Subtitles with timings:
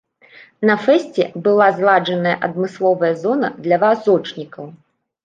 [0.67, 4.65] На фэсце была зладжаная адмысловая зона для вазочнікаў.